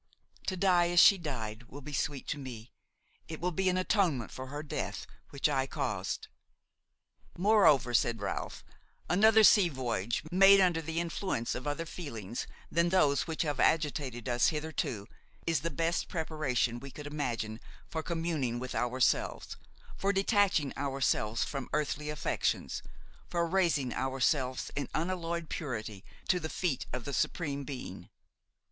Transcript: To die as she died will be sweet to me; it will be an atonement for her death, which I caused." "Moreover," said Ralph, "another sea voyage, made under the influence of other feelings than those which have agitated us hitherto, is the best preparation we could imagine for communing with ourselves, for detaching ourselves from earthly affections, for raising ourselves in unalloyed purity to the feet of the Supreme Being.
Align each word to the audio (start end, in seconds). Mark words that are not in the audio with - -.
To 0.47 0.57
die 0.57 0.89
as 0.89 0.99
she 0.99 1.19
died 1.19 1.67
will 1.69 1.81
be 1.83 1.93
sweet 1.93 2.27
to 2.29 2.39
me; 2.39 2.71
it 3.27 3.39
will 3.39 3.51
be 3.51 3.69
an 3.69 3.77
atonement 3.77 4.31
for 4.31 4.47
her 4.47 4.63
death, 4.63 5.05
which 5.29 5.47
I 5.47 5.67
caused." 5.67 6.27
"Moreover," 7.37 7.93
said 7.93 8.19
Ralph, 8.19 8.63
"another 9.07 9.43
sea 9.43 9.69
voyage, 9.69 10.23
made 10.31 10.59
under 10.59 10.81
the 10.81 10.99
influence 10.99 11.53
of 11.53 11.67
other 11.67 11.85
feelings 11.85 12.47
than 12.71 12.89
those 12.89 13.27
which 13.27 13.43
have 13.43 13.59
agitated 13.59 14.27
us 14.27 14.47
hitherto, 14.47 15.05
is 15.45 15.59
the 15.59 15.69
best 15.69 16.07
preparation 16.07 16.79
we 16.79 16.89
could 16.89 17.05
imagine 17.05 17.59
for 17.87 18.01
communing 18.01 18.57
with 18.57 18.73
ourselves, 18.73 19.55
for 19.97 20.11
detaching 20.11 20.73
ourselves 20.75 21.43
from 21.43 21.69
earthly 21.73 22.09
affections, 22.09 22.81
for 23.29 23.45
raising 23.45 23.93
ourselves 23.93 24.71
in 24.75 24.89
unalloyed 24.95 25.47
purity 25.47 26.03
to 26.27 26.39
the 26.39 26.49
feet 26.49 26.87
of 26.91 27.05
the 27.05 27.13
Supreme 27.13 27.63
Being. 27.63 28.09